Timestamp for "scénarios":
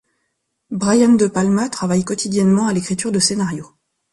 3.19-3.71